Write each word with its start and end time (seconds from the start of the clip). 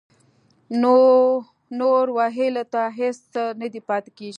نور 1.79 2.05
ویلو 2.17 2.63
ته 2.73 2.81
هېڅ 2.99 3.17
څه 3.33 3.43
نه 3.59 3.65
پاتې 3.89 4.09
کېږي 4.17 4.29